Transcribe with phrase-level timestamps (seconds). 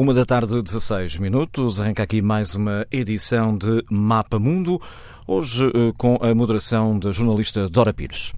[0.00, 1.78] Uma da tarde, 16 minutos.
[1.78, 4.80] Arranca aqui mais uma edição de Mapa Mundo,
[5.26, 8.32] hoje eh, com a moderação da jornalista Dora Pires.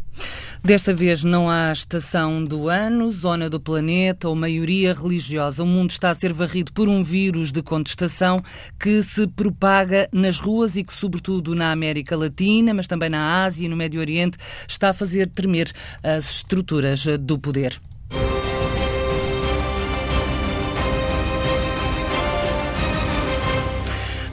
[0.61, 5.63] Desta vez não há estação do ano, zona do planeta ou maioria religiosa.
[5.63, 8.43] O mundo está a ser varrido por um vírus de contestação
[8.77, 13.67] que se propaga nas ruas e que, sobretudo na América Latina, mas também na Ásia
[13.67, 14.37] e no Médio Oriente,
[14.67, 15.71] está a fazer tremer
[16.03, 17.81] as estruturas do poder.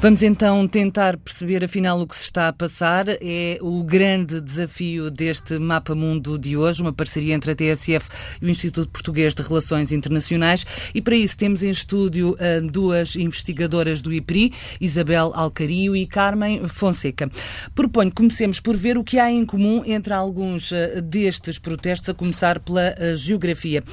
[0.02, 3.06] Vamos então tentar perceber afinal o que se está a passar.
[3.10, 8.08] É o grande desafio deste Mapa Mundo de hoje, uma parceria entre a TSF
[8.42, 10.66] e o Instituto Português de Relações Internacionais.
[10.96, 16.66] E para isso temos em estúdio uh, duas investigadoras do IPRI, Isabel Alcario e Carmen
[16.70, 17.30] Fonseca.
[17.76, 22.08] Proponho que comecemos por ver o que há em comum entre alguns uh, destes protestos,
[22.08, 23.84] a começar pela uh, geografia.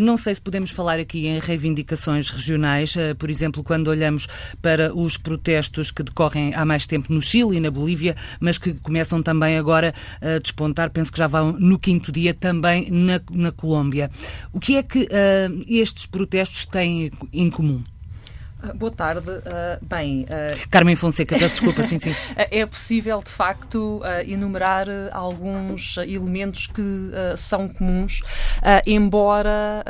[0.00, 4.26] não sei se podemos falar aqui em reivindicações regionais, por exemplo, quando olhamos
[4.62, 8.56] para os protestos protestos que decorrem há mais tempo no Chile e na Bolívia, mas
[8.56, 13.20] que começam também agora a despontar, penso que já vão no quinto dia também na,
[13.32, 14.10] na Colômbia.
[14.52, 17.82] O que é que uh, estes protestos têm em comum?
[18.66, 19.28] Ah, boa tarde.
[19.28, 20.22] Uh, bem.
[20.22, 22.14] Uh, Carmen Fonseca, peço desculpa, sim, sim.
[22.34, 26.82] é possível, de facto, uh, enumerar alguns elementos que
[27.36, 28.20] são comuns,
[28.86, 29.84] embora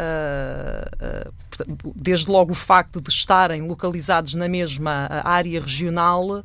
[1.95, 6.45] desde logo o facto de estarem localizados na mesma área regional,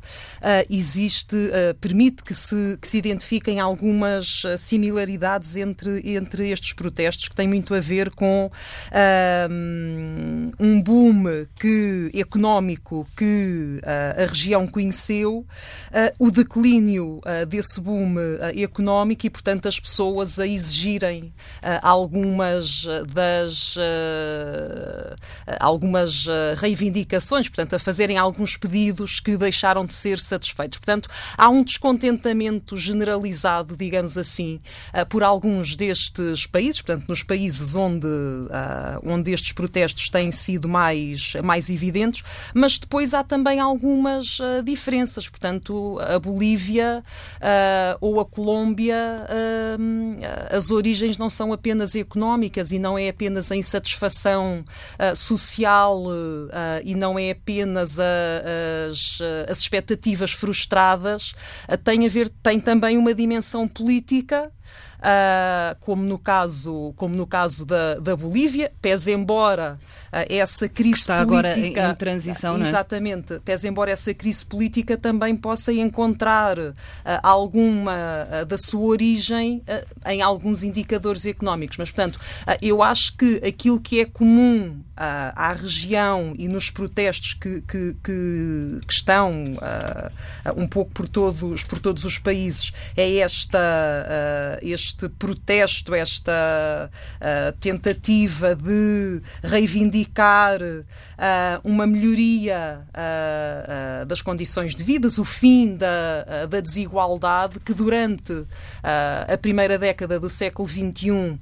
[0.68, 1.36] existe,
[1.80, 7.74] permite que se, que se identifiquem algumas similaridades entre, entre estes protestos, que têm muito
[7.74, 11.24] a ver com uh, um boom
[11.58, 13.80] que, económico que
[14.18, 15.46] a região conheceu,
[16.18, 18.16] o declínio desse boom
[18.56, 21.32] económico e, portanto, as pessoas a exigirem
[21.82, 23.76] algumas das
[25.58, 26.26] algumas
[26.56, 30.78] reivindicações, portanto, a fazerem alguns pedidos que deixaram de ser satisfeitos.
[30.78, 34.60] Portanto, há um descontentamento generalizado, digamos assim,
[35.08, 38.06] por alguns destes países, portanto, nos países onde,
[39.04, 42.09] onde estes protestos têm sido mais, mais evidentes,
[42.54, 45.28] mas depois há também algumas diferenças.
[45.28, 47.04] Portanto, a Bolívia
[48.00, 49.26] ou a Colômbia,
[50.50, 54.64] as origens não são apenas económicas e não é apenas a insatisfação
[54.98, 56.50] uh, social uh,
[56.84, 58.04] e não é apenas a,
[58.88, 61.34] as, as, expectativas frustradas,
[61.84, 64.50] tem a ver, tem também uma dimensão política
[65.00, 69.78] uh, como no caso, como no caso da, da Bolívia, pese embora
[70.12, 73.38] uh, essa crise que está política, agora em, em transição, uh, exatamente, é?
[73.40, 76.56] pese embora essa crise política também possa encontrar
[77.22, 77.94] alguma
[78.46, 79.62] da sua origem
[80.06, 82.18] em alguns indicadores económicos, mas portanto
[82.60, 88.80] eu acho que aquilo que é comum à região e nos protestos que, que, que,
[88.86, 89.32] que estão
[90.56, 93.58] um pouco por todos, por todos os países é esta,
[94.62, 105.08] este protesto, esta uh, tentativa de reivindicar uh, uma melhoria uh, das condições de vida,
[105.08, 108.44] o fim da, da desigualdade que durante
[108.82, 111.38] a primeira década do século XXI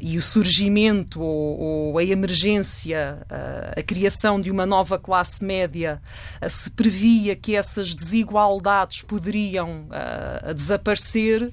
[0.00, 3.18] e o surgimento ou, ou a emergência,
[3.76, 6.00] a criação de uma nova classe média,
[6.48, 9.86] se previa que essas desigualdades poderiam
[10.54, 11.52] desaparecer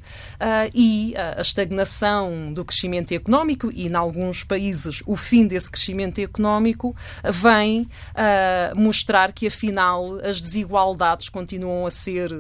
[0.74, 6.20] e uh, a estagnação do crescimento económico e, em alguns países, o fim desse crescimento
[6.20, 12.32] económico vem uh, mostrar que, afinal, as desigualdades continuam a ser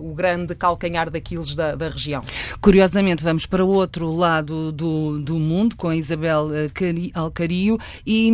[0.00, 2.22] o grande calcanhar daqueles da, da, região.
[2.60, 6.48] Curiosamente, vamos para o outro lado do, do mundo, com a Isabel
[7.14, 8.28] Alcario, e,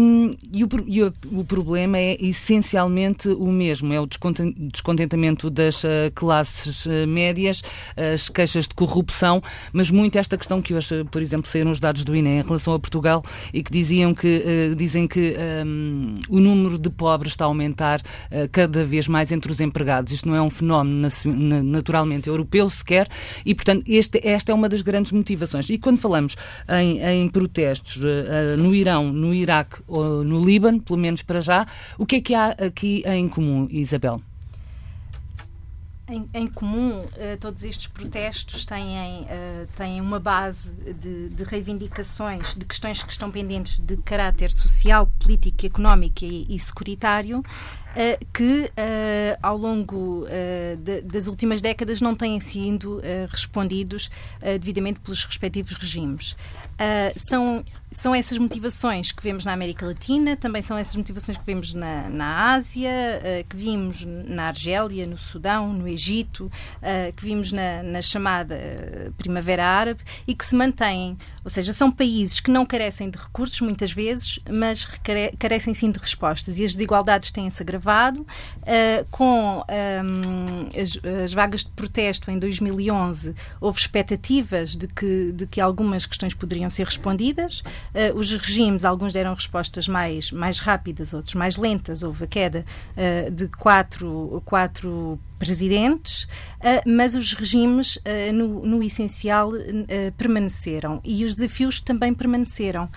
[0.53, 5.83] e, o, e o problema é essencialmente o mesmo, é o descontentamento das
[6.15, 7.63] classes médias,
[7.97, 9.43] as queixas de corrupção
[9.73, 12.75] mas muito esta questão que hoje, por exemplo, saíram os dados do INE em relação
[12.75, 17.45] a Portugal e que diziam que uh, dizem que um, o número de pobres está
[17.45, 20.13] a aumentar uh, cada vez mais entre os empregados.
[20.13, 21.09] Isto não é um fenómeno
[21.65, 23.09] naturalmente europeu sequer
[23.45, 25.69] e, portanto, este, esta é uma das grandes motivações.
[25.71, 26.37] E quando falamos
[26.69, 31.67] em, em protestos uh, no Irão, no Iraque ou no Líbano, pelo menos para já,
[31.99, 34.21] o que é que há aqui em comum, Isabel?
[36.13, 42.55] Em, em, comum, uh, todos estes protestos têm, uh, têm uma base de, de, reivindicações,
[42.55, 48.71] de questões que estão pendentes de caráter social, político, económico e, e securitário, uh, que
[49.43, 50.27] ao longo
[50.83, 54.11] de, das últimas décadas não têm sido respondidos
[54.41, 56.37] devidamente pelos respectivos regimes.
[57.17, 61.75] São são essas motivações que vemos na América Latina, também são essas motivações que vemos
[61.75, 67.53] na, na Ásia, uh, que vimos na Argélia, no Sudão, no Egito, uh, que vimos
[67.53, 68.59] na, na, chamada
[69.17, 71.17] Primavera Árabe e que se mantêm.
[71.45, 74.85] Ou seja, são países que não carecem de recursos, muitas vezes, mas
[75.39, 76.59] carecem sim de respostas.
[76.59, 78.21] E as desigualdades têm-se agravado.
[78.23, 85.33] Uh, com um, ehm, as, as, vagas de protesto em 2011, houve expectativas de que,
[85.33, 87.63] de que algumas questões poderiam ser respondidas.
[87.95, 92.03] Uh, os regimes, alguns deram respostas mais, mais rápidas, outros mais lentas.
[92.03, 92.65] Houve a queda
[92.97, 97.99] uh, de quatro, quatro presidentes, uh, mas os regimes,
[98.33, 99.51] no, no essencial,
[100.17, 102.89] permaneceram e os desafios também permaneceram.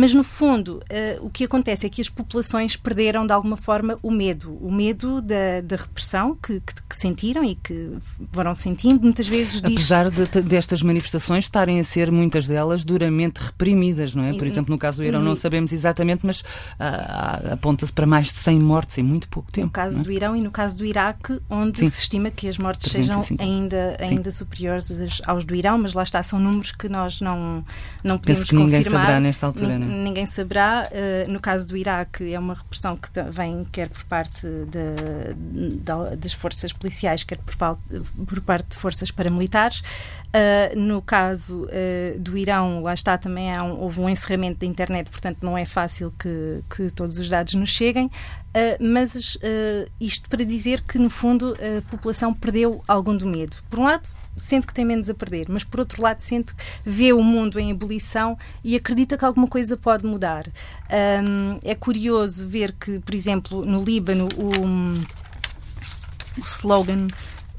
[0.00, 3.98] Mas, no fundo, uh, o que acontece é que as populações perderam, de alguma forma,
[4.00, 4.56] o medo.
[4.60, 7.94] O medo da, da repressão que, que, que, sentiram e que
[8.30, 9.60] foram sentindo, muitas vezes.
[9.60, 14.32] Apesar de, destas manifestações estarem a ser, muitas delas, duramente reprimidas, não é?
[14.34, 18.34] Por exemplo, no caso do Irão, não sabemos exatamente, mas uh, aponta-se para mais de
[18.34, 19.66] 100 mortes em muito pouco tempo.
[19.66, 20.04] No caso é?
[20.04, 21.90] do Irão e no caso do Iraque, onde Sim.
[21.90, 24.92] se estima que as mortes sejam ainda, ainda superiores
[25.26, 27.64] aos do Irão, mas lá está, são números que nós não,
[28.04, 28.78] não podemos Penso que confirmar.
[28.78, 30.88] ninguém saberá nesta altura ninguém saberá.
[30.90, 36.16] Uh, no caso do Iraque, é uma repressão que vem quer por parte de, de,
[36.16, 37.54] das forças policiais, quer por,
[38.26, 39.80] por parte de forças paramilitares.
[40.28, 45.08] Uh, no caso uh, do Irão, lá está, também um, houve um encerramento da internet,
[45.08, 48.10] portanto não é fácil que, que todos os dados nos cheguem.
[48.58, 49.38] Uh, mas
[50.00, 53.56] isto para dizer que, no fundo, a população perdeu algum do medo.
[53.70, 56.64] Por um lado, sente que tem menos a perder, mas por outro lado sente que
[56.84, 60.46] vê o mundo em ebulição e acredita que alguma coisa pode mudar.
[60.90, 64.50] Um, é curioso ver que, por exemplo, no Líbano, o,
[66.40, 67.08] o slogan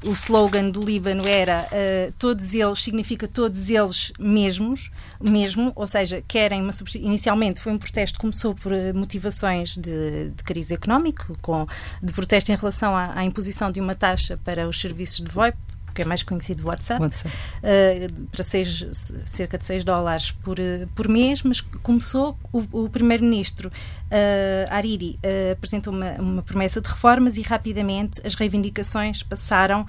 [0.04, 6.22] o slogan do Líbano era uh, todos eles, significa todos eles mesmos, mesmo, ou seja,
[6.26, 11.26] querem uma inicialmente foi um protesto que começou por uh, motivações de, de crise económica,
[11.42, 11.66] com
[12.02, 15.56] de protesto em relação à, à, imposição de uma taxa para os serviços de VoIP,
[15.94, 17.36] que é mais conhecido WhatsApp, WhatsApp.
[17.58, 18.86] Uh, para seis,
[19.26, 20.56] cerca de 6 dólares por,
[20.94, 23.70] por mês, mas começou o, o primeiro-ministro
[24.10, 25.18] uh, Ariri
[25.52, 29.86] apresentou uma, uma, promessa de reformas e rapidamente as reivindicações passaram,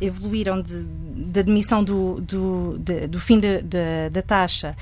[0.00, 4.76] evoluíram de, de admissão do, do, de, do fim da taxa,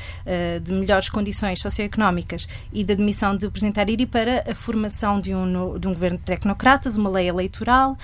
[0.62, 5.78] de melhores condições socioeconómicas e da admissão do presidente Ariri para a formação de um,
[5.78, 7.96] de um governo de tecnocratas, uma lei eleitoral,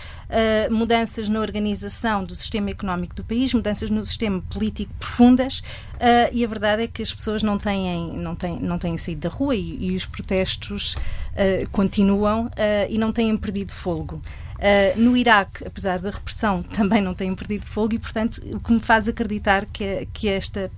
[0.71, 5.63] mudanças na organização do sistema económico do país, mudanças no sistema político profundas,
[6.01, 9.23] uh, e a verdade é que as pessoas não têm, não têm, não têm saído
[9.23, 12.51] da rua e, e os protestos uh, continuam uh,
[12.89, 14.21] e não têm perdido fogo.
[14.95, 18.81] No Iraque, apesar da repressão, também não têm perdido fogo e, portanto, o que me
[18.81, 20.71] faz acreditar que, que esta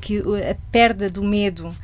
[0.00, 1.76] que a perda do medo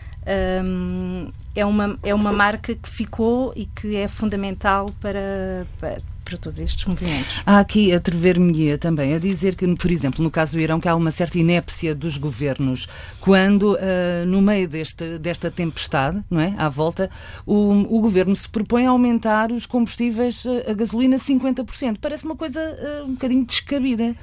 [0.65, 6.38] um, é, uma, é uma marca que ficou e que é fundamental para, para para
[6.38, 7.43] todos estes movimentos.
[7.44, 10.97] Há aqui atrever-me também a dizer que, por exemplo, no caso do Irão, que há
[10.97, 12.88] uma certa inépcia dos governos
[13.21, 17.11] quando, uh, no meio deste, desta tempestade, não é, à volta,
[17.47, 21.99] o, o governo se propõe a aumentar os combustíveis, ah, a gasolina, 50%.
[22.00, 24.15] Parece uma coisa uh, um bocadinho descabida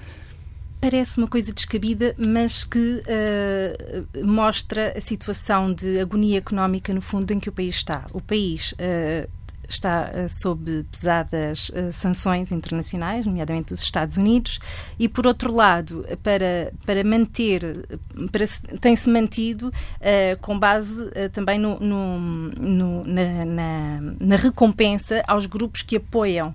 [0.82, 7.32] parece uma coisa descabida, mas que uh, mostra a situação de agonia económica, no fundo,
[7.32, 8.08] em que o país está.
[8.12, 9.30] O país uh,
[9.72, 14.60] está uh, sob pesadas uh, sanções internacionais, nomeadamente dos Estados Unidos,
[15.00, 17.86] e por outro lado, para, para manter,
[18.32, 18.46] para,
[18.80, 25.82] tem-se mantido uh, com base também no, no, no na, na, na, recompensa aos grupos
[25.82, 26.54] que apoiam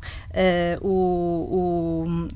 [0.80, 1.15] o,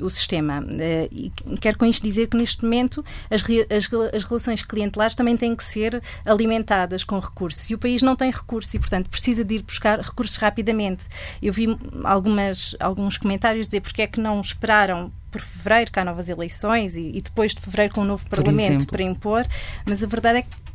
[0.02, 0.64] o, sistema.
[1.10, 5.54] e quero com isto dizer que neste momento as, as, as relações clientelares também têm
[5.56, 7.68] que ser alimentadas com recursos.
[7.70, 11.06] E o país não tem recursos e, portanto, precisa de ir buscar recursos rapidamente rapidamente.
[11.42, 11.66] Eu vi
[12.04, 16.96] algumas, alguns comentários dizer porque é que não esperaram por fevereiro, que há novas eleições,
[16.96, 19.46] e, e depois de fevereiro com um novo Parlamento para impor,
[19.86, 20.69] mas a verdade é que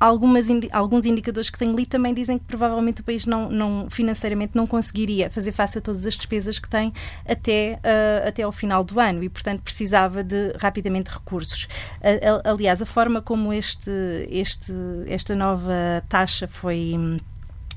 [0.00, 4.52] algumas, alguns indicadores que tenho lido também dizem que provavelmente o país não, não, financeiramente
[4.54, 6.92] não conseguiria fazer face a todas as despesas que tem
[7.28, 11.68] até, uh, até ao final do ano e, portanto, precisava de rapidamente recursos.
[12.00, 13.90] Uh, aliás, a forma como este,
[14.30, 14.72] este,
[15.06, 17.20] esta nova taxa foi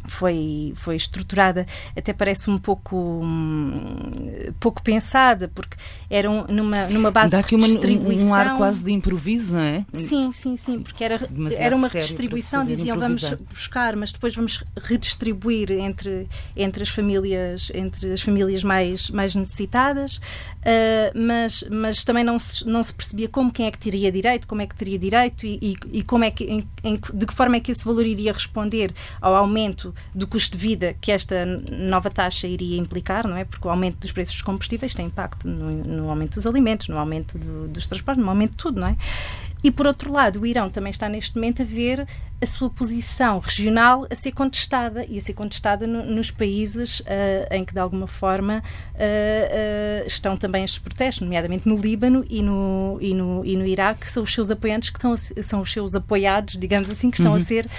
[0.05, 4.12] foi, foi estruturada, até parece um pouco um,
[4.60, 5.77] pouco pensada, porque
[6.10, 8.27] era um, numa, numa base Dá de distribuição.
[8.27, 9.86] um ar quase de improviso, não é?
[9.93, 11.19] Sim, sim, sim, porque era,
[11.57, 18.12] era uma redistribuição, diziam vamos buscar, mas depois vamos redistribuir entre, entre as famílias, entre
[18.12, 20.19] as famílias mais, mais necessitadas,
[21.15, 24.62] mas, mas também não se, não se percebia como quem é que teria direito, como
[24.62, 27.58] é que teria direito e, e, e como é que, em, em, de que forma
[27.58, 32.10] é que esse valor iria responder ao aumento do custo de vida que esta nova
[32.10, 33.46] taxa iria implicar, não é?
[33.46, 36.98] Porque o aumento dos preços dos combustíveis tem impacto no, no aumento dos alimentos, no
[36.98, 38.98] aumento do, dos transportes, no aumento de tudo, não é?
[39.63, 42.05] E por outro lado, o Irão também está neste momento a ver
[42.43, 47.03] a sua posição regional a ser contestada e a ser contestada no, nos países uh,
[47.51, 48.62] em que de alguma forma
[48.93, 53.65] uh, uh, estão também estes protestos, nomeadamente no Líbano e no, e no, e no
[53.65, 57.09] Iraque, que são os seus apoiantes que estão a, são os seus apoiados, digamos assim,
[57.09, 57.38] que estão uhum.
[57.38, 57.69] a ser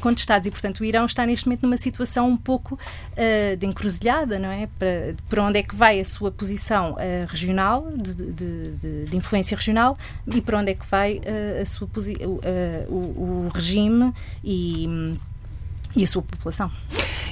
[0.00, 0.46] contestados.
[0.46, 2.78] E, portanto, o Irão está neste momento numa situação um pouco
[3.58, 4.68] de encruzilhada, não é?
[4.78, 6.96] Para, para onde é que vai a sua posição
[7.28, 11.20] regional, de, de, de, de, influência regional, e para onde é que vai
[11.60, 11.88] a sua
[12.88, 13.89] o, o regime
[14.44, 15.16] e
[15.94, 16.70] e a sua população.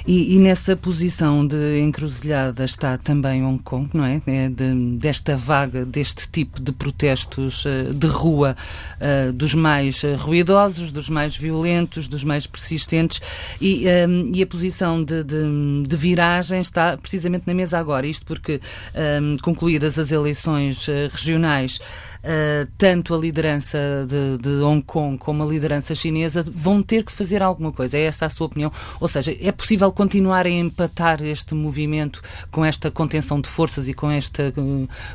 [0.07, 4.21] E, e, nessa posição de encruzilhada está também Hong Kong, não é?
[4.25, 8.55] é de, desta vaga, deste tipo de protestos uh, de rua,
[8.95, 13.21] uh, dos mais uh, ruidosos, dos mais violentos, dos mais persistentes,
[13.61, 15.43] e, ehm, e a posição de, de,
[15.85, 18.07] de, viragem está precisamente na mesa agora.
[18.07, 18.61] Isto porque,
[18.95, 21.79] ehm, concluídas as eleições regionais,
[22.23, 27.11] uh, tanto a liderança de, de, Hong Kong como a liderança chinesa vão ter que
[27.11, 27.97] fazer alguma coisa.
[27.97, 28.71] É esta a sua opinião?
[28.99, 32.21] Ou seja, é possível continuar a empatar este movimento
[32.51, 34.53] com esta contenção de forças e com, esta,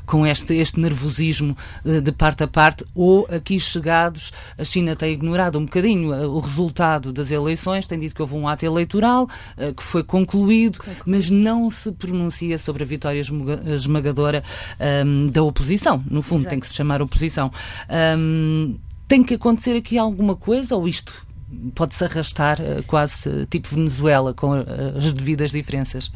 [0.06, 2.84] com este, este nervosismo uh, de parte a parte?
[2.94, 8.14] Ou aqui chegados, a China tem ignorado um bocadinho o resultado das eleições, tem dito
[8.14, 9.28] que houve um ato eleitoral
[9.76, 13.23] que foi concluído, mas não se pronuncia sobre a vitória
[13.75, 14.42] esmagadora
[15.04, 16.02] um, da oposição.
[16.11, 16.50] No fundo, Exato.
[16.50, 17.50] tem que se chamar oposição.
[18.18, 21.26] Um, tem que acontecer aqui alguma coisa ou isto
[21.74, 26.10] pode-se arrastar uh, quase tipo Venezuela com uh, as devidas diferenças?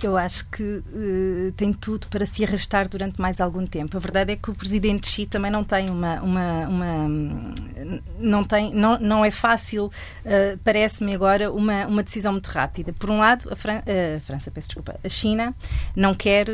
[0.00, 3.96] Eu acho que uh, tem tudo para se arrastar durante mais algum tempo.
[3.96, 7.08] A verdade é que o presidente Xi também não tem uma, uma, uma
[8.18, 12.92] não tem, não, não é fácil, uh, parece-me agora uma, uma decisão muito rápida.
[12.92, 15.54] Por um lado, a, Fran uh, a França, peço desculpa, a China
[15.96, 16.46] não quer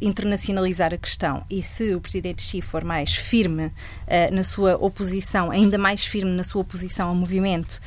[0.00, 3.70] internacionalizar a questão e se o presidente Xi for mais firme
[4.32, 7.80] na sua oposição, ainda mais firme na sua oposição ao movimento,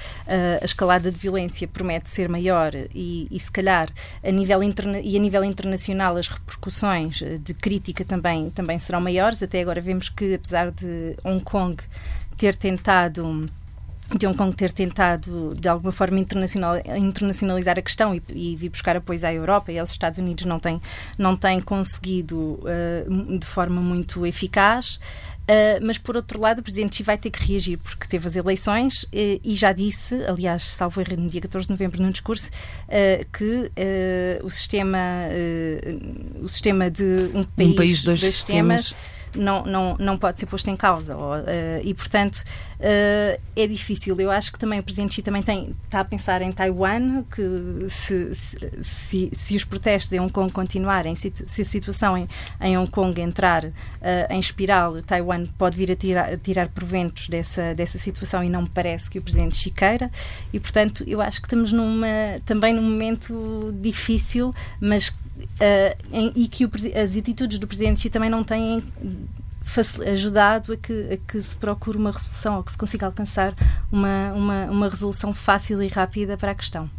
[0.62, 3.90] a escalada de violência promete ser maior e, e se calhar
[4.24, 9.02] a nível internacional e a nível internacional as repercussões eh, de crítica também, também serão
[9.02, 9.42] maiores.
[9.42, 11.82] Até agora vemos que, apesar de Hong Kong
[12.38, 13.50] ter tentado
[14.18, 18.70] de Hong Kong ter tentado de alguma forma internacional, internacionalizar a questão e, e vir
[18.70, 20.82] buscar apoio à Europa e aos Estados Unidos não tem,
[21.18, 25.00] não tem conseguido uh, de forma muito eficaz.
[25.44, 28.36] Uh, mas, por outro lado, o Presidente Xi vai ter que reagir, porque teve as
[28.36, 29.10] eleições uh,
[29.44, 33.72] e já disse, aliás, salvo erro no dia 14 de novembro, num discurso, uh, que
[34.44, 34.98] o, sistema,
[36.42, 40.40] o sistema de um país, um país dois, dois sistemas, sistemas não, não, não pode
[40.40, 41.16] ser posto em causa.
[41.16, 41.44] Ou, uh,
[41.84, 42.44] e, portanto,
[42.80, 44.20] uh, é difícil.
[44.20, 47.90] Eu acho que também o Presidente Xi também tem, está a pensar em Taiwan, que
[47.90, 52.28] se, se, se, se os protestos em Hong Kong continuarem, se, se a situação em,
[52.62, 53.72] em Hong Kong entrar uh,
[54.30, 58.64] em espiral, Taiwan pode vir a tirar, a tirar proventos dessa, dessa situação e não
[58.64, 60.12] me parece que o Presidente Xi queira.
[60.52, 62.08] E, portanto, eu acho que estamos numa,
[62.46, 65.14] também num momento difícil, mas uh,
[66.12, 68.84] em, e que o, as atitudes do Presidente também não têm
[70.12, 73.54] ajudado a que, a que se procure uma resolução ou que se consiga alcançar
[73.92, 76.90] uma, uma, uma resolução fácil e rápida para a questão.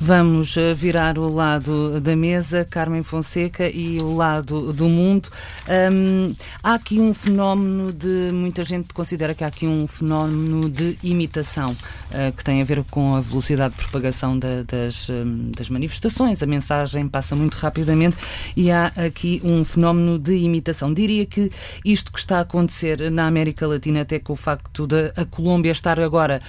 [0.00, 5.28] Vamos eh, virar o lado da mesa, Carmen Fonseca, e o lado do mundo.
[5.68, 8.30] Um, há aqui um fenómeno de.
[8.32, 12.84] Muita gente considera que há aqui um fenómeno de imitação, uh, que tem a ver
[12.88, 16.44] com a velocidade de propagação da, das, um, das manifestações.
[16.44, 18.16] A mensagem passa muito rapidamente
[18.56, 20.94] e há aqui um fenómeno de imitação.
[20.94, 21.50] Diria que
[21.84, 25.98] isto que está a acontecer na América Latina, até com o facto da Colômbia estar
[25.98, 26.40] agora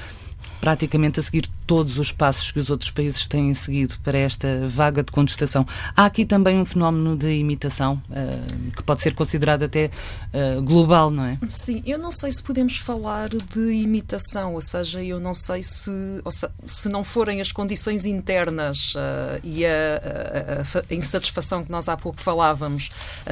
[0.59, 5.03] praticamente a seguir todos os passos que os outros países têm seguido para esta vaga
[5.03, 5.67] de contestação.
[5.95, 9.91] Há aqui também um fenómeno de imitação uh, que pode ser considerado até
[10.33, 11.37] uh, global, não é?
[11.47, 15.91] Sim, eu não sei se podemos falar de imitação, ou seja, eu não sei se,
[16.31, 21.87] seja, se não forem as condições internas uh, e a, a, a, insatisfação que nós
[21.87, 22.89] há pouco falávamos,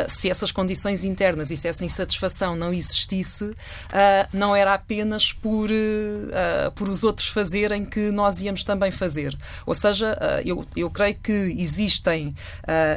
[0.07, 3.55] se essas condições internas e se essa insatisfação não existisse,
[4.31, 5.69] não era apenas por,
[6.75, 9.37] por os outros fazerem que nós íamos também fazer.
[9.65, 12.35] Ou seja, eu, eu creio que existem,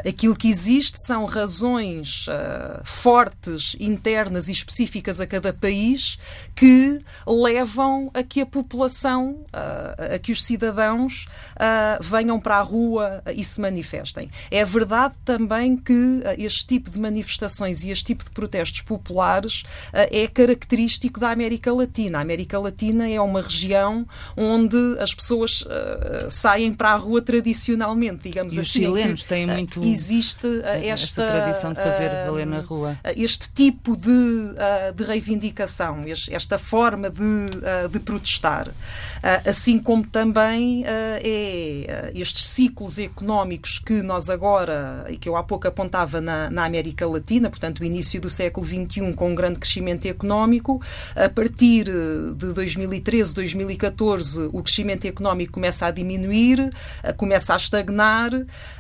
[0.07, 2.27] aquilo que existe são razões
[2.85, 6.19] fortes, internas e específicas a cada país
[6.55, 11.27] que levam a que a população, a que os cidadãos
[12.01, 14.31] venham para a rua e se manifestem.
[14.51, 19.63] É verdade também que este tipo de manifestações e este tipo de protestos populares
[19.93, 22.19] é característico da América Latina.
[22.19, 25.65] A América Latina é uma região onde as pessoas
[26.29, 28.81] saem para a rua tradicionalmente, digamos e assim.
[28.81, 30.47] Os chilenos têm muito existe
[30.83, 32.97] esta, tradição de fazer valer na rua.
[33.17, 34.55] Este tipo de,
[34.95, 38.69] de reivindicação, esta forma de, de protestar.
[39.45, 45.67] Assim como também é estes ciclos económicos que nós agora, e que eu há pouco
[45.69, 50.07] apontava na, na América Latina, portanto, o início do século XXI com um grande crescimento
[50.07, 50.81] económico,
[51.15, 54.00] a partir de 2013, 2014,
[54.53, 56.71] o crescimento económico começa a diminuir,
[57.17, 58.31] começa a estagnar.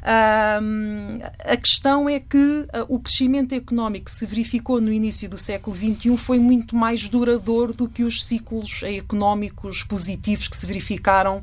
[0.02, 6.16] A questão é que o crescimento económico que se verificou no início do século XXI
[6.16, 11.42] foi muito mais duradouro do que os ciclos económicos positivos que se verificaram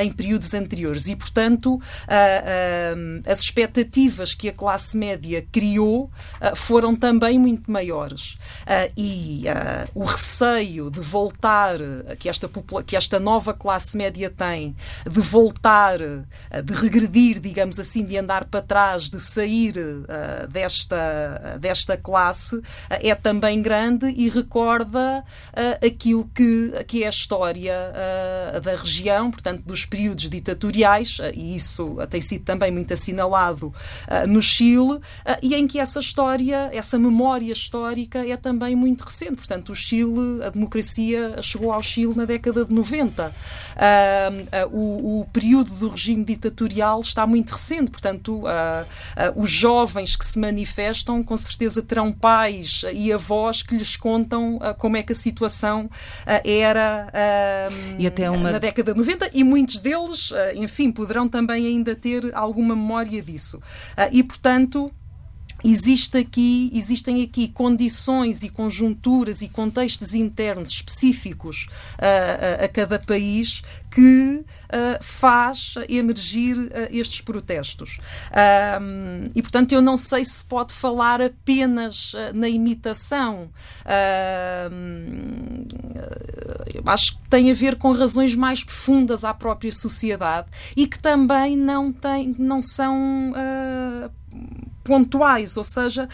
[0.00, 1.06] em períodos anteriores.
[1.08, 1.80] E, portanto,
[3.26, 6.10] as expectativas que a classe média criou
[6.54, 8.36] foram também muito maiores.
[8.96, 9.44] E
[9.94, 11.78] o receio de voltar,
[12.18, 12.48] que esta,
[12.86, 14.76] que esta nova classe média tem,
[15.08, 19.74] de voltar, de regredir, digamos assim, de andar para trás, de sair
[20.50, 25.24] desta, desta classe, é também grande e recorda
[25.84, 27.92] aquilo que, que é a história
[28.62, 33.72] da região, portanto, dos períodos ditatoriais, e isso tem sido também muito assinalado
[34.28, 35.00] no Chile,
[35.40, 39.36] e em que essa história, essa memória histórica é também muito recente.
[39.36, 43.32] Portanto, o Chile, a democracia chegou ao Chile na década de 90.
[44.70, 48.44] o, o período do regime ditatorial está muito recente, portanto,
[49.36, 54.96] os jovens que se manifestam com certeza terão pais e avós que lhes contam como
[54.96, 55.90] é que a situação
[56.44, 57.08] era
[58.30, 58.52] uma...
[58.52, 63.60] na década de 90 e muitos deles, enfim, poderão também ainda ter alguma memória disso.
[64.10, 64.90] E, portanto,
[65.64, 71.66] Existe aqui, existem aqui condições e conjunturas e contextos internos específicos
[71.98, 77.98] a, a, cada país que uh, faz emergir uh, estes protestos.
[79.34, 83.50] e, portanto, eu não sei se pode falar apenas na imitação.
[86.74, 90.98] eu acho que tem a ver com razões mais profundas à própria sociedade e que
[90.98, 93.32] também não, tem, não são
[94.82, 96.08] pontuais, ou seja,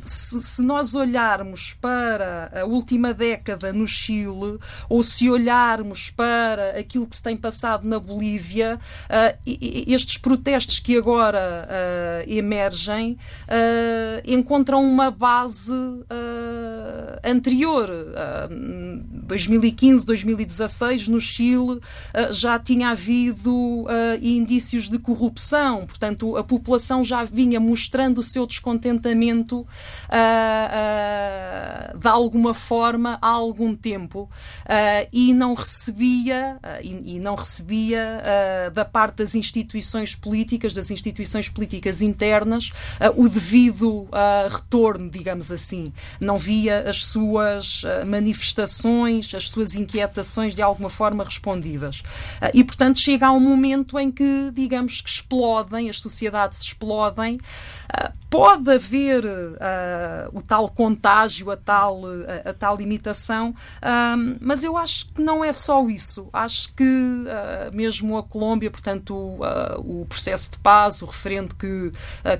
[0.00, 7.16] se, nós olharmos para a última década no Chile ou se olharmos para aquilo que
[7.18, 8.78] se tem passado na Bolívia,
[9.08, 9.36] eh,
[9.86, 13.18] estes protestos que agora eh, emergem
[14.24, 15.72] encontram uma base
[17.24, 17.90] anterior.
[18.48, 21.80] 2015, 2016, no Chile
[22.30, 23.86] já tinha havido
[24.22, 29.64] indícios de corrupção, portanto, a população já vinha mostrando o seu descontentamento uh,
[31.94, 38.22] uh, de alguma forma há algum tempo uh, e não recebia e, e, não recebia
[38.72, 42.70] da parte das instituições políticas, das instituições políticas internas,
[43.16, 44.08] o devido
[44.50, 45.92] retorno, digamos assim.
[46.20, 52.02] Não via as suas manifestações, as suas inquietações de alguma forma respondidas.
[52.54, 57.38] e, portanto, chega a um momento em que, digamos que explodem, as sociedades explodem,
[58.30, 64.76] pode haver uh, o tal contágio, a tal, a, a tal imitação, uh, mas eu
[64.76, 66.28] acho que não é só isso.
[66.32, 69.14] Acho que uh, mesmo a Colômbia, portanto,
[69.78, 71.92] o processo de paz, o referendo que,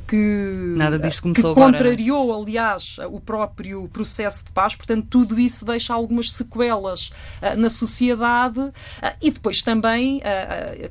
[0.07, 5.65] que, Nada disto que agora, contrariou, aliás, o próprio processo de paz, portanto, tudo isso
[5.65, 7.11] deixa algumas sequelas
[7.57, 8.73] na sociedade.
[9.21, 10.21] E depois também,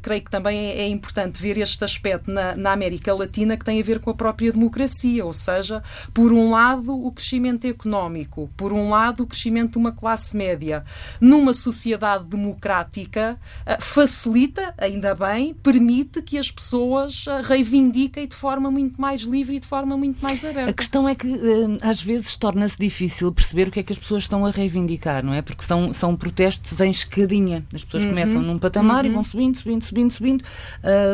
[0.02, 3.80] creio que também é, é importante ver este aspecto na, na América Latina que tem
[3.80, 8.72] a ver com a própria democracia, ou seja, por um lado o crescimento económico, por
[8.74, 10.84] um lado o crescimento de uma classe média.
[11.20, 13.40] Numa sociedade democrática,
[13.80, 19.60] facilita, ainda bem, permite que as pessoas eh, reivindiquem de forma muito mais livre e
[19.60, 20.70] de forma muito mais aberta.
[20.70, 23.94] A questão é que eh, às vezes torna-se difícil difícil perceber o que é que
[23.94, 25.42] as pessoas estão a reivindicar, não é?
[25.42, 27.66] Porque são, são protestos em escadinha.
[27.74, 28.10] As pessoas uhum.
[28.10, 29.12] começam num patamar uhum.
[29.12, 30.44] e vão subindo, subindo, subindo, subindo.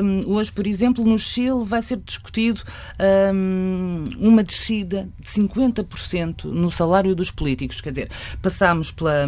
[0.03, 2.61] Um, hoje, por exemplo, no Chile vai ser discutido
[3.33, 7.79] um, uma descida de 50% no salário dos políticos.
[7.79, 9.27] Quer dizer, passámos pela,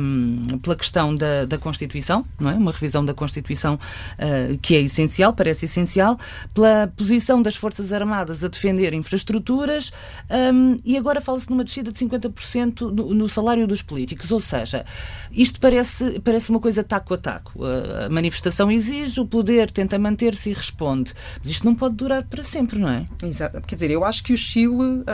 [0.62, 2.56] pela questão da, da Constituição, não é?
[2.56, 6.18] Uma revisão da Constituição uh, que é essencial, parece essencial,
[6.54, 9.92] pela posição das Forças Armadas a defender infraestruturas
[10.30, 14.32] um, e agora fala-se numa descida de 50% no, salário dos políticos.
[14.32, 14.86] Ou seja,
[15.32, 17.64] isto parece, parece uma coisa taco a taco.
[17.64, 21.14] A manifestação exige, o poder tenta manter-se e responde.
[21.40, 23.06] Mas isto não pode durar para sempre, não é?
[23.24, 23.62] Exato.
[23.62, 25.06] Quer dizer, eu acho que o Chile uh,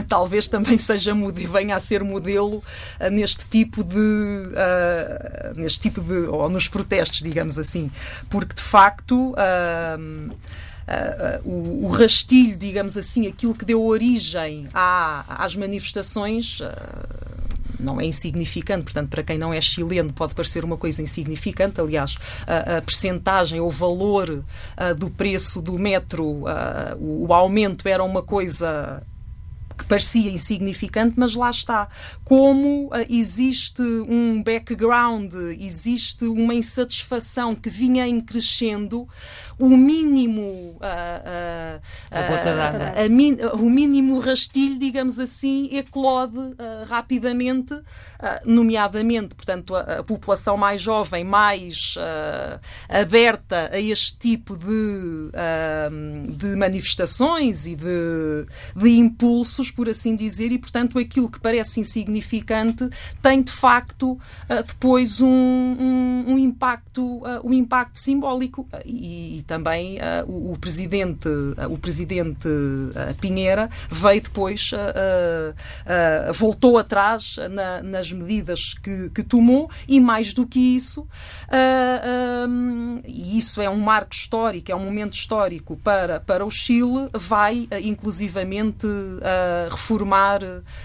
[0.08, 1.14] talvez também seja
[1.50, 2.62] venha a ser modelo
[3.00, 4.00] uh, neste tipo de
[5.56, 7.90] neste tipo de ou nos protestos, digamos assim,
[8.28, 15.44] porque de facto uh, uh, o, o, rastilho, digamos assim, aquilo que deu origem à,
[15.44, 16.60] às manifestações
[17.80, 21.80] não é insignificante, portanto, para quem não é chileno pode parecer uma coisa insignificante.
[21.80, 27.88] Aliás, a, a percentagem o valor uh, do preço do metro, uh, o, o, aumento
[27.88, 29.02] era uma coisa
[29.80, 31.88] que parecia insignificante, mas lá está.
[32.22, 39.08] Como uh, existe um background, existe uma insatisfação que vinha em crescendo,
[39.58, 40.76] o mínimo.
[40.80, 46.54] Uh, uh, o mínimo rastilho, digamos assim, eclode
[46.86, 47.74] rapidamente,
[48.44, 51.94] nomeadamente, portanto, a, a, população mais jovem, mais
[52.88, 55.30] aberta a este tipo de,
[56.36, 62.88] de manifestações e de, de impulsos por assim dizer, e portanto aquilo que parece insignificante
[63.22, 68.68] tem de facto uh, depois um, um, um impacto, uh, um impacto simbólico.
[68.84, 71.28] E, e também uh, o, o, presidente,
[71.70, 72.48] o presidente
[73.20, 74.70] Pinheira veio depois
[76.34, 81.06] voltou atrás na, nas medidas que, que, tomou e mais do que isso
[83.06, 87.68] e isso é um marco histórico, é um momento histórico para, para o Chile, vai
[87.82, 88.86] inclusivamente
[89.70, 90.40] reformar,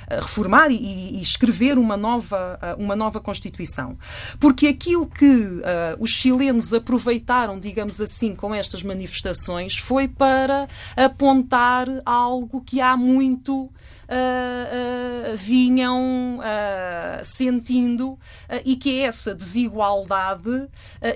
[0.09, 3.97] reformar e, e, escrever uma nova, uma nova Constituição.
[4.39, 5.61] Porque aquilo que uh,
[5.99, 13.69] os chilenos aproveitaram, digamos assim, com estas manifestações foi para apontar algo que há muito
[14.09, 18.17] uh, vinham uh, sentindo
[18.63, 20.67] e que é essa desigualdade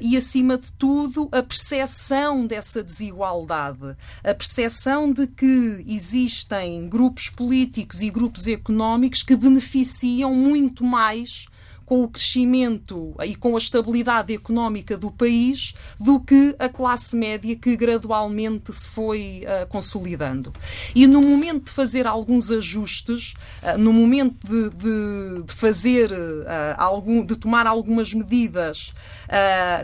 [0.02, 8.02] e, acima de tudo, a percepção dessa desigualdade, a percepção de que existem grupos políticos
[8.02, 11.49] e grupos económicos que beneficiam muito mais
[11.90, 17.56] com o crescimento e com a estabilidade económica do país do que a classe média
[17.56, 20.54] que gradualmente se foi uh, consolidando.
[20.94, 26.76] E no momento de fazer alguns ajustes, uh, no momento de, de, de fazer uh,
[26.78, 28.94] algum, de tomar algumas medidas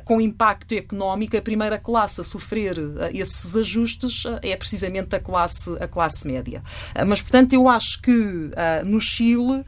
[0.06, 2.78] com impacto económico, a primeira classe a sofrer
[3.14, 6.64] esses ajustes é precisamente a classe, a classe média.
[7.06, 8.50] mas, portanto, eu acho que
[8.84, 9.64] no Chile,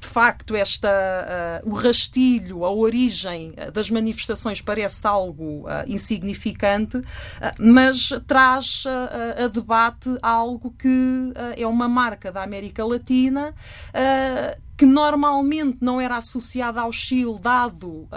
[0.00, 7.00] de facto, esta uh, o rastilho, a origem uh, das manifestações parece algo uh, insignificante,
[7.58, 8.84] mas traz
[9.42, 13.54] a debate algo que é uma marca da América Latina
[14.82, 18.08] que normalmente não era associada ao Chile, dado uh,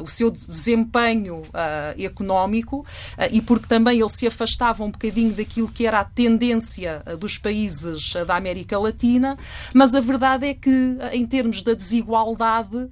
[0.00, 2.84] uh, o seu desempenho uh, económico
[3.30, 8.14] e porque também ele se afastava um bocadinho daquilo que era a tendência dos países
[8.26, 9.38] da América Latina,
[9.72, 12.88] mas a verdade é que, em termos da desigualdade,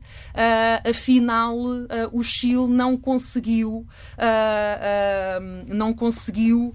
[0.88, 1.57] afinal,
[2.12, 3.87] o Chile não conseguiu,
[5.68, 6.74] não conseguiu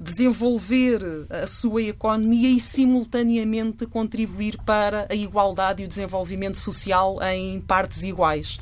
[0.00, 7.60] desenvolver a sua economia e simultaneamente contribuir para a igualdade e o desenvolvimento social em
[7.60, 8.56] partes iguais.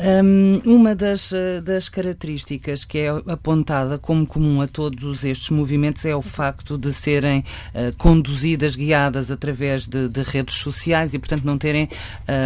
[0.00, 6.06] Um, uma das, eh, das características que é apontada como comum a todos estes movimentos
[6.06, 7.40] é o facto de serem
[7.74, 11.90] uh, conduzidas, guiadas através de, de, redes sociais e, portanto, não terem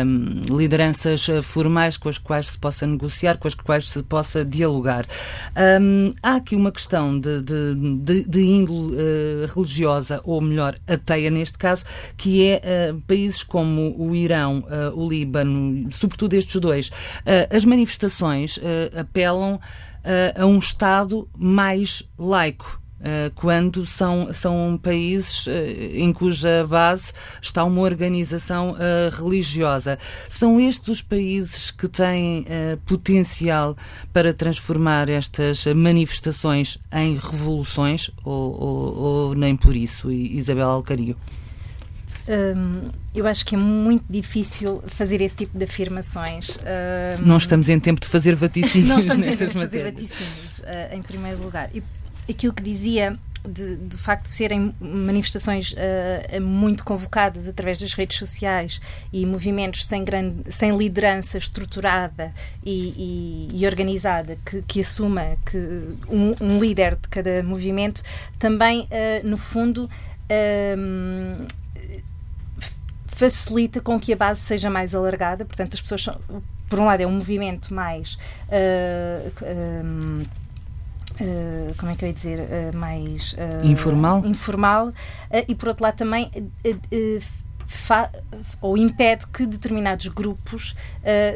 [0.04, 4.44] um, lideranças eh, formais com as quais se possa negociar, com as quais se possa
[4.44, 5.06] dialogar.
[5.80, 11.56] Um, há aqui uma questão de, de, de, índole uh, religiosa, ou melhor, ateia neste
[11.56, 11.84] caso,
[12.16, 16.90] que é uh, países como o Irão, o Líbano, sobretudo estes dois
[17.51, 22.81] as manifestações uh, apelam uh, a um Estado mais laico.
[23.01, 25.47] Uh, quando são, são países
[25.92, 28.75] em cuja base está uma organização
[29.12, 29.99] religiosa.
[30.27, 32.47] São estes os países que têm
[32.87, 33.77] potencial
[34.11, 41.14] para transformar estas manifestações em revoluções ou, ou, ou nem por isso, Isabel Alcario?
[43.14, 46.58] Eu acho que é muito difícil fazer esse tipo de afirmações.
[47.24, 48.88] Não estamos em tempo de fazer vaticínios.
[48.88, 51.70] Não estamos em tempo de fazer vaticínios, uh, em primeiro lugar.
[51.74, 51.82] E
[52.28, 58.80] aquilo que dizia de, facto de serem manifestações uh, muito convocadas através das redes sociais
[59.12, 62.32] e movimentos sem, grande, sem liderança estruturada
[62.64, 65.58] e, e, e organizada que, que, assuma que
[66.08, 68.02] um, um, líder de cada movimento
[68.38, 69.90] também, uh, no fundo,
[73.14, 75.44] facilita com que a base seja mais alargada.
[75.44, 76.20] Portanto, as pessoas são,
[76.68, 78.18] por um lado, é um movimento mais.
[78.50, 80.22] Um,
[81.14, 84.92] Uh, como é que eu ia dizer, uh, mais uh, informal, informal
[85.46, 86.29] e por outro lado também
[88.61, 90.74] ou impede que determinados grupos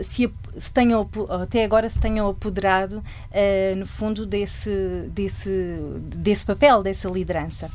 [0.02, 1.08] se, se, tenham
[1.42, 3.02] até agora se tenham apoderado
[3.76, 5.78] no fundo desse, desse,
[6.16, 7.70] desse papel, dessa liderança.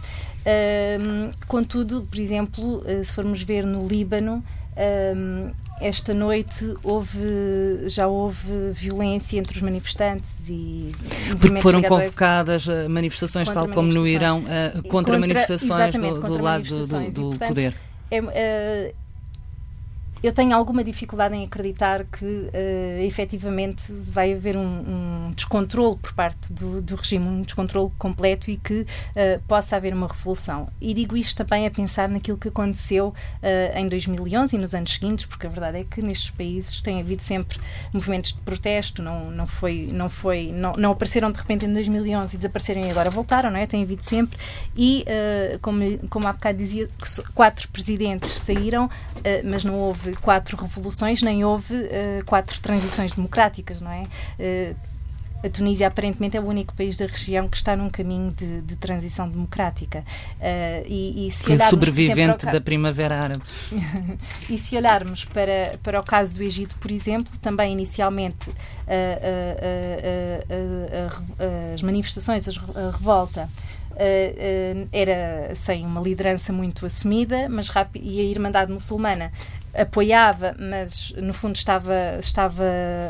[1.48, 4.44] contudo, por exemplo, se formos ver no Líbano,
[5.84, 10.96] esta noite houve, já houve violência entre os manifestantes e
[11.39, 14.44] porque foram convocadas manifestações tal como no Irão uh,
[14.84, 17.76] contra, contra, manifestações do, do lado do, do, do portanto, poder.
[18.13, 19.03] É, uh,
[20.24, 24.62] eu tenho alguma dificuldade em acreditar que uh, efetivamente vai haver um,
[25.28, 29.94] um descontrole por parte do, do, regime, um descontrole completo e que uh, possa haver
[29.94, 30.70] uma revolução.
[30.80, 34.94] E digo isto também a pensar naquilo que aconteceu uh, em 2011 e nos anos
[34.94, 37.60] seguintes, porque a verdade é que nestes países tem havido sempre
[37.92, 42.34] movimentos de protesto, não, não foi, não foi, não, não apareceram de repente em 2011
[42.34, 43.68] e desapareceram e agora voltaram, não é?
[43.68, 44.40] Tem havido sempre
[44.78, 45.06] e,
[45.62, 46.90] como, como há bocado dizia,
[47.34, 48.90] quatro presidentes saíram,
[49.44, 54.04] mas não houve quatro revoluções, nem houve uh, quatro transições democráticas, não é?
[54.39, 54.76] Uh,
[55.43, 58.78] a Tunísia aparentemente é o único país da região que está num caminho de, de
[58.78, 60.06] transição democrática.
[60.39, 63.43] Uh, e, e se Foi sobrevivente da Primavera Árabe.
[64.49, 68.54] e se olharmos para, para o caso do Egito, por exemplo, também inicialmente uh,
[70.47, 73.49] uh, as manifestações, a revolta
[74.91, 79.32] era sem uma liderança muito assumida, mas e a Irmandade Muçulmana
[79.74, 82.64] apoiava, mas no fundo estava, estava,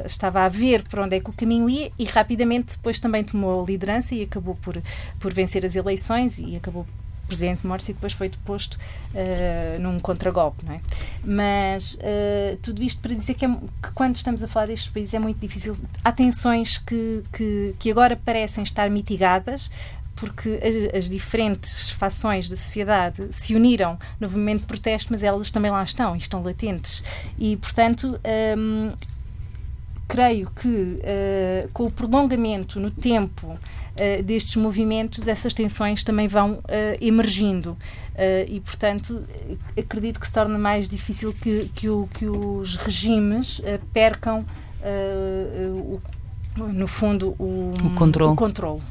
[0.06, 3.62] estava a ver por onde é que o caminho ia e rapidamente depois também tomou
[3.62, 4.82] a liderança e acabou por,
[5.19, 6.86] por vencer as eleições e acabou
[7.28, 10.82] presidente Morsi e depois foi deposto uh, num contragolpe, não é?
[11.23, 15.13] Mas uh, tudo isto para dizer que, é, que, quando estamos a falar destes países
[15.13, 15.76] é muito difícil.
[16.04, 19.69] Há tensões que, que, que agora parecem estar mitigadas,
[20.15, 20.60] porque
[20.95, 25.84] as diferentes fações da sociedade se uniram no movimento de protesto, mas elas também lá
[25.84, 27.04] estão e estão latentes.
[27.38, 28.19] E, portanto,
[28.58, 28.91] hum,
[30.08, 36.54] creio que uh, com o prolongamento no tempo uh, destes movimentos, essas tensões também vão
[36.54, 36.62] uh,
[37.02, 37.76] emergindo.
[38.47, 39.23] e, portanto,
[39.76, 43.60] acredito que se torna mais difícil que, que, o, que os regimes
[43.91, 44.45] percam,
[45.89, 45.99] o,
[46.56, 48.34] no fundo, o, o controle.
[48.34, 48.82] O controle.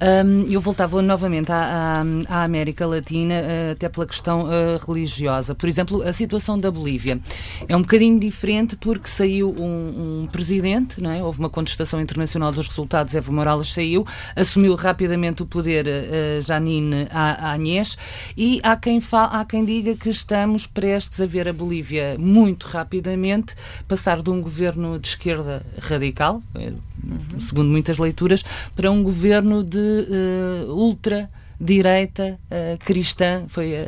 [0.00, 5.54] Um, eu voltava novamente à, à, à América Latina, uh, até pela questão uh, religiosa.
[5.54, 7.20] Por exemplo, a situação da Bolívia
[7.68, 11.22] é um bocadinho diferente porque saiu um, um, presidente, não é?
[11.22, 17.08] houve uma contestação internacional dos resultados, Evo Morales saiu, assumiu rapidamente o poder uh, Janine
[17.10, 17.96] Agnès
[18.36, 23.54] e há quem, há quem diga que estamos prestes a ver a Bolívia muito rapidamente
[23.86, 26.40] passar de um governo de esquerda radical,
[27.10, 27.40] uhum.
[27.40, 31.28] segundo muitas leituras, para um governo de uh, ultra
[31.60, 33.86] direita uh, cristã, foi a,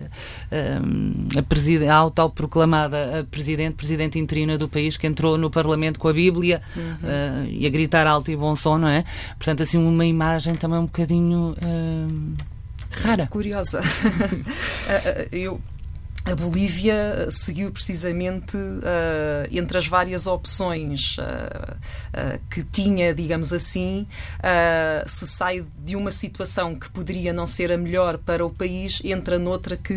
[0.51, 6.13] a, a, a autoproclamada presidente, presidente interina do país, que entrou no Parlamento com a
[6.13, 6.83] Bíblia uhum.
[6.83, 9.05] uh, e a gritar alto e bom som, não é?
[9.37, 12.37] Portanto, assim, uma imagem também um bocadinho uh,
[12.91, 13.27] rara.
[13.27, 13.81] Curiosa.
[15.33, 15.61] eu
[16.27, 24.09] a Bolívia seguiu precisamente uh, entre as várias opções uh, uh, que tinha, digamos assim,
[25.07, 29.39] se sai de uma situação que poderia não ser a melhor para o país, entra
[29.39, 29.95] noutra que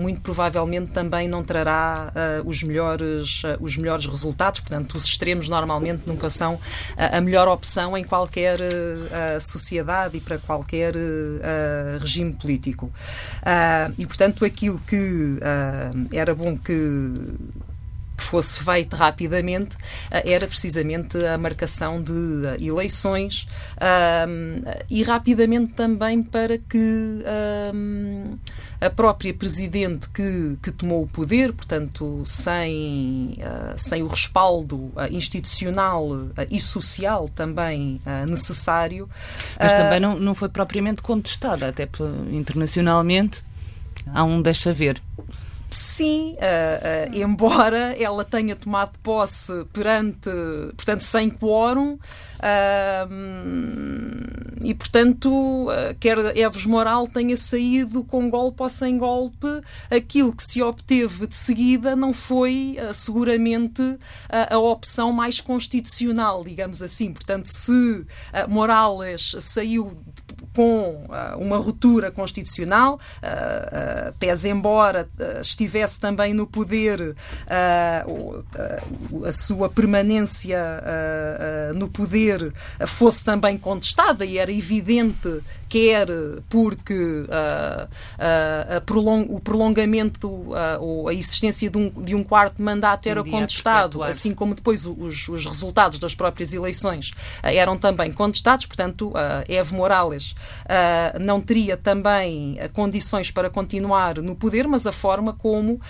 [0.00, 2.12] muito provavelmente também não trará
[2.44, 4.60] os, melhores, os melhores resultados.
[4.60, 6.60] Portanto, os extremos normalmente nunca são
[6.96, 8.58] a melhor opção em qualquer
[9.40, 10.94] sociedade e para qualquer
[12.00, 12.90] regime político.
[13.96, 15.38] e, portanto, aquilo que
[16.12, 17.34] era bom que
[18.16, 19.76] que fosse feito rapidamente
[20.10, 22.12] era precisamente a marcação de
[22.66, 23.46] eleições
[24.88, 27.22] e rapidamente também para que
[28.80, 33.36] a própria presidente que, que tomou o poder, portanto, sem,
[33.76, 36.08] sem o respaldo institucional
[36.50, 39.08] e social também necessário.
[39.58, 41.88] Mas também não, não foi propriamente contestada, até
[42.30, 43.44] internacionalmente
[44.14, 45.00] há um deixa ver
[45.76, 50.30] sim, uh, uh, embora ela tenha tomado posse perante,
[50.76, 51.98] portanto, sem quórum,
[54.62, 59.46] e, portanto, ah, quer Eves Moral tenha saído com golpe ou sem golpe,
[59.90, 63.98] aquilo que se obteve de seguida não foi uh, seguramente uh,
[64.50, 67.12] a opção mais constitucional, digamos assim.
[67.12, 68.06] Portanto, se uh,
[68.48, 69.96] Morales saiu
[70.56, 75.06] com uh, uma ruptura constitucional, uh, uh, pese embora
[75.38, 77.14] estivesse também no poder
[79.26, 80.58] a sua permanência
[81.74, 82.52] no poder
[82.86, 86.06] fosse também contestada e era evidente quer
[86.48, 87.26] porque
[89.28, 90.46] o prolongamento
[90.80, 95.28] ou a existência de um, de um quarto mandato era contestado, assim como depois os,
[95.28, 97.10] os, resultados das próprias eleições
[97.42, 99.12] eram também contestados, portanto,
[99.48, 100.34] Evo Morales
[101.20, 105.80] não teria também condições para continuar no poder, mas a forma como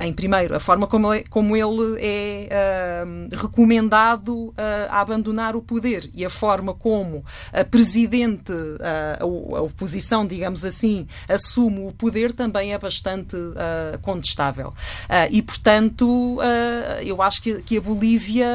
[0.00, 4.54] em primeiro, a forma como ele, como ele é uh, recomendado uh,
[4.88, 11.06] a abandonar o poder e a forma como a presidente, uh, a, oposição, digamos assim,
[11.28, 13.36] assume o poder também é bastante
[14.02, 14.72] contestável.
[15.30, 16.38] e, portanto,
[17.02, 18.46] eu acho que, que a Bolívia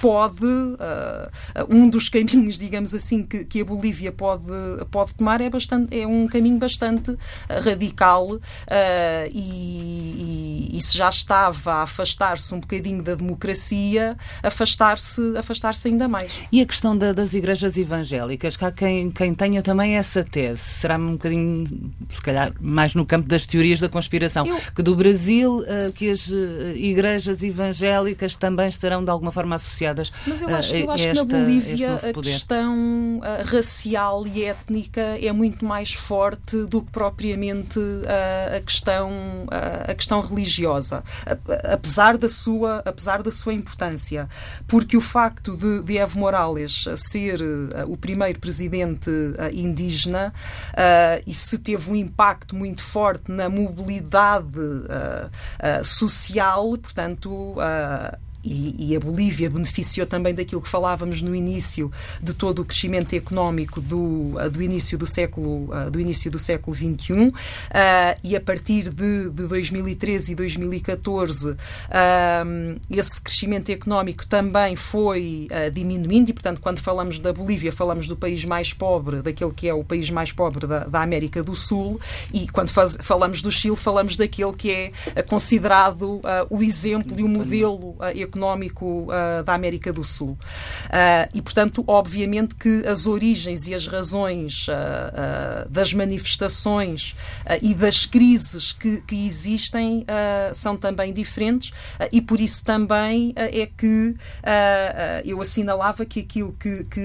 [0.00, 0.46] pode,
[1.68, 4.46] um dos caminhos, digamos assim, que, que, a Bolívia pode,
[4.90, 7.16] pode tomar é, bastante, é um caminho bastante
[7.62, 8.40] radical
[9.32, 16.08] e e, e, se já estava a afastar-se um bocadinho da democracia, afastar-se afastar ainda
[16.08, 16.32] mais.
[16.50, 20.62] E a questão da, das igrejas evangélicas, que há quem, quem tenha também essa tese,
[20.62, 24.58] será um bocadinho, se calhar, mais no campo das teorias da conspiração, Eu...
[24.74, 30.12] que do Brasil, uh, que as uh, igrejas evangélicas também estarão de alguma forma associadas
[30.26, 35.32] Mas eu acho, eu acho esta, que na Bolívia a questão racial e étnica é
[35.32, 37.78] muito mais forte do que propriamente
[38.56, 39.10] a questão
[39.88, 41.02] a questão religiosa,
[41.72, 44.28] apesar da sua, apesar da sua importância,
[44.66, 50.32] porque o facto de, de Evo Morales ser uh, o primeiro presidente uh, indígena
[50.72, 54.48] uh, e se teve um impacto muito forte na mobilidade
[55.82, 57.56] social, portanto
[58.48, 63.14] e, e, a Bolívia beneficiou também daquilo que falávamos no início de todo o crescimento
[63.14, 67.32] económico do, ah, do início do século ah, do início do século 21 uh,
[67.70, 71.56] ah, e a partir de, de 2013 e 2014 uh,
[72.90, 76.30] esse crescimento económico também foi uh, diminuindo.
[76.30, 79.84] E portanto quando falamos da Bolívia falamos do país mais pobre daquele que é o
[79.84, 82.00] país mais pobre da, da América do Sul.
[82.32, 87.28] E quando faz, falamos do Chile falamos daquele que é considerado o exemplo e o
[87.28, 90.30] modelo económico económico uh, da América do Sul.
[90.30, 97.16] Uh, e, portanto, obviamente que as origens e as razões uh, das manifestações
[97.60, 100.06] e das crises que, que existem
[100.52, 101.72] são também diferentes
[102.12, 104.14] e por isso também é que
[105.24, 107.00] eu assinalava que aquilo que, que,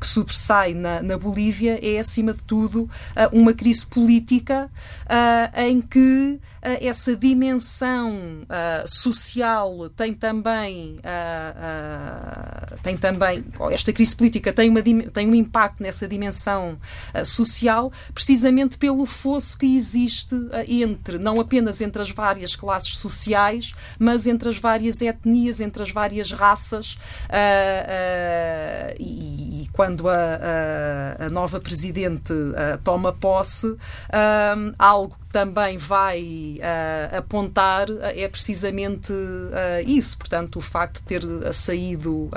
[0.00, 2.88] que sobressai na, na, Bolívia é, acima de tudo,
[3.32, 4.70] uma crise política
[5.56, 6.40] em que
[6.80, 8.46] essa dimensão
[8.86, 15.82] social tem também, uh, uh, tem também esta crise política tem, uma, tem um impacto
[15.82, 16.78] nessa dimensão
[17.14, 20.34] uh, social, precisamente pelo fosso que existe
[20.66, 25.90] entre, não apenas entre as várias classes sociais, mas entre as várias etnias, entre as
[25.90, 26.96] várias raças.
[28.98, 30.14] E, e, quando a,
[31.18, 32.32] a, a nova presidente
[32.82, 33.76] toma posse,
[34.78, 40.18] algo também vai uh, apontar é precisamente uh, isso.
[40.18, 41.22] Portanto, o facto de ter
[41.52, 42.28] saído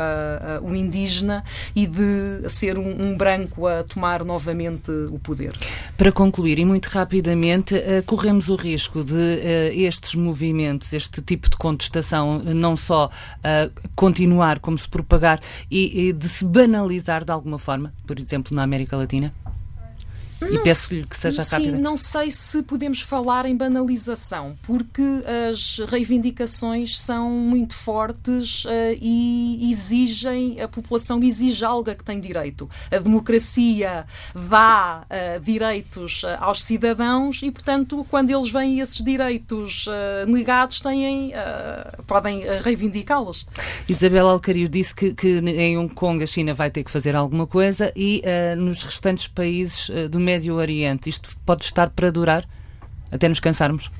[0.62, 1.44] um indígena
[1.76, 5.56] e de ser um, um, branco a tomar novamente o poder.
[5.98, 12.40] Para concluir, e muito rapidamente, corremos o risco de estes movimentos, este tipo de contestação,
[12.40, 13.10] não só
[13.96, 18.64] continuar como se propagar e, e de se banalizar de alguma forma, por exemplo, na
[18.64, 19.34] América Latina?
[20.50, 21.78] E peço-lhe que seja sim, rápida.
[21.78, 25.04] Não sei se podemos falar em banalização, porque
[25.50, 32.20] as reivindicações são muito fortes uh, e exigem, a população exige algo a que tem
[32.20, 32.70] direito.
[32.92, 39.86] A democracia dá uh, direitos uh, aos cidadãos e, portanto, quando eles veem esses direitos
[40.28, 41.34] negados, têm,
[42.08, 43.46] podem reivindicá-los.
[43.88, 47.46] Isabel Alcario disse que, que, em Hong Kong a China vai ter que fazer alguma
[47.46, 48.22] coisa e
[48.58, 52.48] nos restantes países do Médio Oriente, isto pode estar para durar
[53.12, 53.92] até nos cansarmos?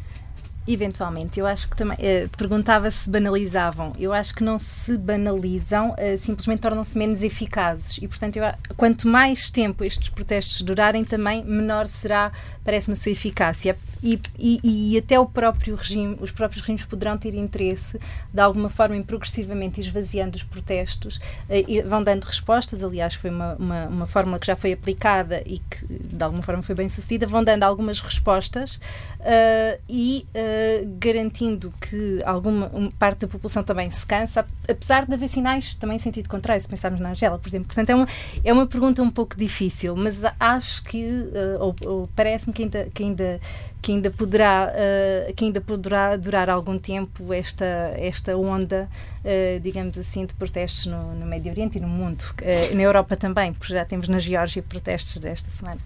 [0.68, 3.94] Eventualmente, eu acho que também eh, perguntava se banalizavam.
[3.98, 7.98] Eu acho que não se banalizam, eh, simplesmente tornam-se menos eficazes.
[7.98, 8.44] E, portanto, eu,
[8.78, 12.32] quanto mais tempo estes protestos durarem, também menor será,
[12.64, 13.76] parece-me, a sua eficácia.
[14.04, 18.00] E, e, e, até o próprio regime, os próprios regimes poderão ter interesse,
[18.34, 22.84] de alguma forma, em progressivamente esvaziando os protestos, eh, vão dando respostas.
[22.84, 26.62] Aliás, foi uma, uma, uma fórmula que já foi aplicada e que, de alguma forma,
[26.62, 27.26] foi bem sucedida.
[27.26, 30.24] Vão dando algumas respostas uh, e.
[30.52, 35.96] Uh, garantindo que alguma parte da população também se cansa, apesar de haver sinais também
[35.96, 37.68] em sentido contrário, se pensarmos na Angela, por exemplo.
[37.68, 38.08] Portanto, é uma,
[38.44, 42.88] é uma pergunta um pouco difícil, mas acho que, uh, ou, ou parece-me que ainda,
[42.94, 43.40] que ainda
[43.82, 47.66] que ainda poderá uh, que ainda poderá durar algum tempo esta
[47.98, 48.88] esta onda
[49.26, 53.18] uh, digamos assim de protestos no, no Médio Oriente e no mundo uh, na Europa
[53.18, 55.80] também porque já temos na Geórgia protestos desta semana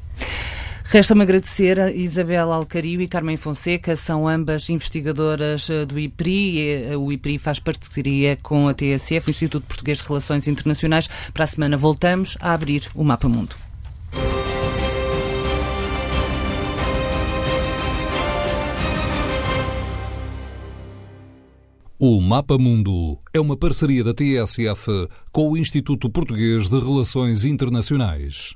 [0.88, 6.60] Resta-me agradecer a Isabel Alcario e Carmen Fonseca, são ambas investigadoras eh, do IPRI.
[6.60, 11.10] Eh, o IPRI faz parceria com a TSF, o Instituto Português de Relações Internacionais.
[11.34, 13.56] Para a semana voltamos a abrir o Mapa Mundo.
[21.98, 28.56] O Mapa Mundo é uma parceria da TSF com o Instituto Português de Relações Internacionais.